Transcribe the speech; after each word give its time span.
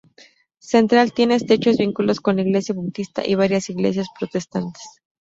Central 0.57 1.13
tiene 1.13 1.35
estrechos 1.35 1.77
vínculos 1.77 2.21
con 2.21 2.35
la 2.37 2.41
Iglesia 2.41 2.73
Bautista 2.73 3.21
y 3.23 3.35
varias 3.35 3.69
iglesias 3.69 4.07
protestantes. 4.19 4.81